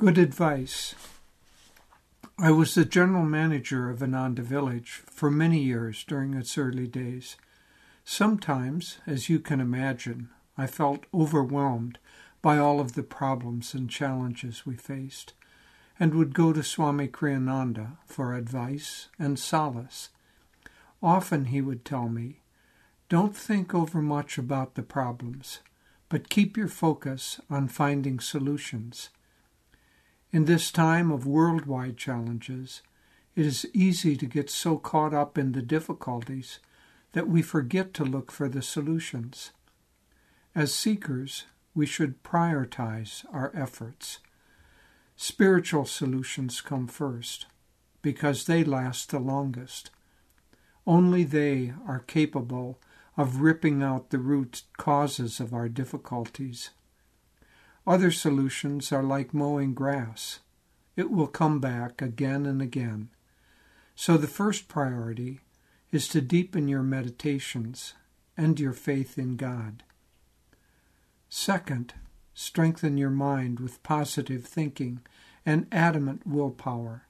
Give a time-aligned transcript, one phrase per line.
[0.00, 0.94] Good advice.
[2.38, 7.36] I was the general manager of Ananda Village for many years during its early days.
[8.02, 11.98] Sometimes, as you can imagine, I felt overwhelmed
[12.40, 15.34] by all of the problems and challenges we faced,
[15.98, 20.08] and would go to Swami Kriyananda for advice and solace.
[21.02, 22.40] Often he would tell me,
[23.10, 25.58] Don't think over much about the problems,
[26.08, 29.10] but keep your focus on finding solutions.
[30.32, 32.82] In this time of worldwide challenges,
[33.34, 36.60] it is easy to get so caught up in the difficulties
[37.12, 39.50] that we forget to look for the solutions.
[40.54, 44.20] As seekers, we should prioritize our efforts.
[45.16, 47.46] Spiritual solutions come first
[48.00, 49.90] because they last the longest.
[50.86, 52.78] Only they are capable
[53.16, 56.70] of ripping out the root causes of our difficulties.
[57.86, 60.40] Other solutions are like mowing grass.
[60.96, 63.08] It will come back again and again.
[63.94, 65.40] So the first priority
[65.90, 67.94] is to deepen your meditations
[68.36, 69.82] and your faith in God.
[71.28, 71.94] Second,
[72.34, 75.00] strengthen your mind with positive thinking
[75.44, 77.06] and adamant willpower.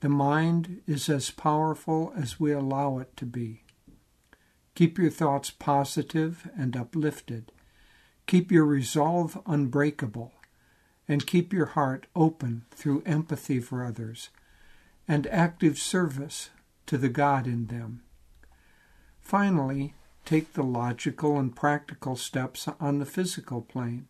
[0.00, 3.62] The mind is as powerful as we allow it to be.
[4.74, 7.52] Keep your thoughts positive and uplifted.
[8.26, 10.32] Keep your resolve unbreakable,
[11.06, 14.30] and keep your heart open through empathy for others
[15.06, 16.50] and active service
[16.86, 18.02] to the God in them.
[19.20, 24.06] Finally, take the logical and practical steps on the physical plane,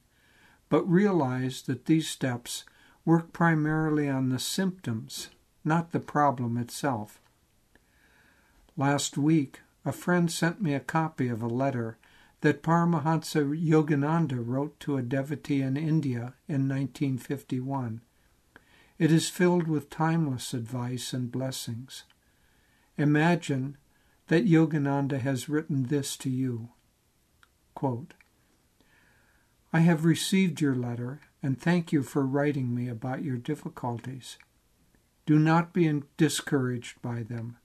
[0.69, 2.65] but realize that these steps
[3.05, 5.29] work primarily on the symptoms,
[5.65, 7.20] not the problem itself.
[8.77, 11.98] Last week, a friend sent me a copy of a letter
[12.45, 18.03] that Paramahansa Yogananda wrote to a devotee in India in 1951.
[18.98, 22.05] It is filled with timeless advice and blessings.
[22.98, 23.78] Imagine
[24.27, 26.68] that Yogananda has written this to you.
[27.74, 28.13] Quote,
[29.73, 34.36] I have received your letter and thank you for writing me about your difficulties.
[35.24, 37.57] Do not be discouraged by them,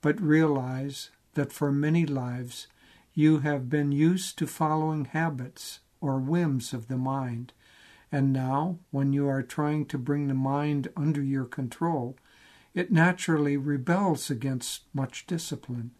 [0.00, 2.66] but realize that for many lives
[3.14, 7.52] you have been used to following habits or whims of the mind,
[8.12, 12.16] and now, when you are trying to bring the mind under your control,
[12.74, 15.92] it naturally rebels against much discipline.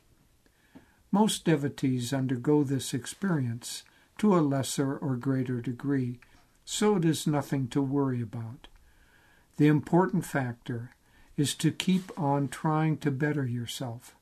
[1.12, 3.84] Most devotees undergo this experience
[4.18, 6.20] to a lesser or greater degree,
[6.64, 8.68] so it is nothing to worry about.
[9.56, 10.94] The important factor
[11.36, 14.14] is to keep on trying to better yourself.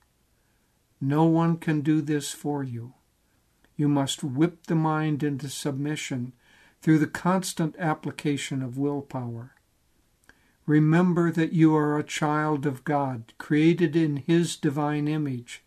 [1.00, 2.94] No one can do this for you.
[3.76, 6.32] You must whip the mind into submission
[6.82, 9.52] through the constant application of willpower.
[10.66, 15.62] Remember that you are a child of God, created in His divine image.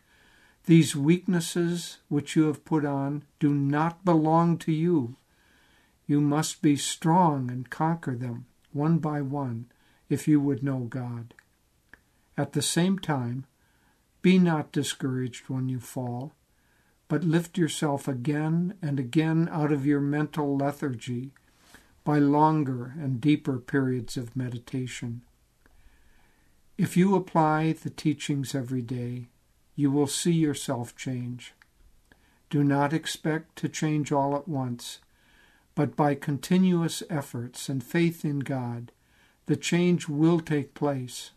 [0.65, 5.15] These weaknesses which you have put on do not belong to you.
[6.05, 9.71] You must be strong and conquer them one by one
[10.09, 11.33] if you would know God.
[12.37, 13.45] At the same time,
[14.21, 16.33] be not discouraged when you fall,
[17.07, 21.31] but lift yourself again and again out of your mental lethargy
[22.03, 25.21] by longer and deeper periods of meditation.
[26.77, 29.27] If you apply the teachings every day,
[29.75, 31.53] you will see yourself change.
[32.49, 34.99] Do not expect to change all at once,
[35.75, 38.91] but by continuous efforts and faith in God,
[39.45, 41.31] the change will take place.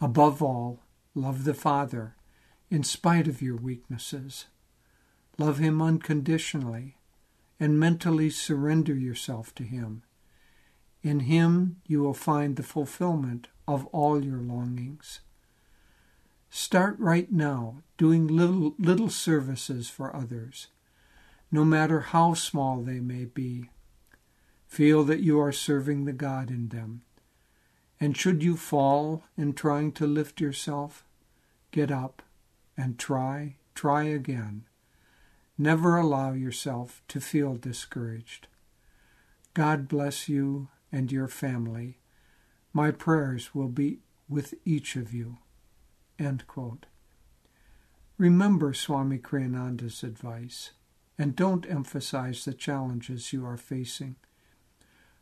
[0.00, 0.80] Above all,
[1.14, 2.16] Love the Father
[2.70, 4.46] in spite of your weaknesses.
[5.36, 6.96] Love Him unconditionally
[7.60, 10.04] and mentally surrender yourself to Him.
[11.02, 15.20] In Him you will find the fulfillment of all your longings.
[16.48, 20.68] Start right now doing little, little services for others,
[21.50, 23.68] no matter how small they may be.
[24.66, 27.02] Feel that you are serving the God in them
[28.02, 31.04] and should you fall in trying to lift yourself,
[31.72, 32.22] get up
[32.76, 34.64] and try, try again.
[35.58, 38.46] Never allow yourself to feel discouraged.
[39.54, 41.98] God bless you and your family.
[42.72, 43.98] My prayers will be
[44.28, 45.38] with each of you.
[48.18, 50.70] Remember Swami Kriyananda's advice
[51.18, 54.16] and don't emphasize the challenges you are facing.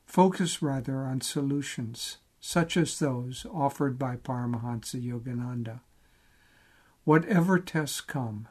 [0.05, 5.81] Focus rather on solutions such as those offered by Paramahansa Yogananda.
[7.05, 8.49] Whatever tests come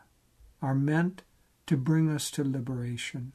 [0.61, 1.23] are meant
[1.67, 3.33] to bring us to liberation.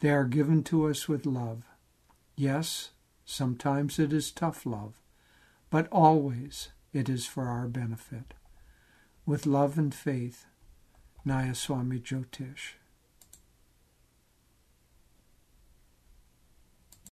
[0.00, 1.64] They are given to us with love.
[2.36, 2.90] Yes,
[3.24, 5.00] sometimes it is tough love,
[5.70, 8.34] but always it is for our benefit.
[9.24, 10.46] With love and faith,
[11.26, 12.74] Nayaswami Jyotish.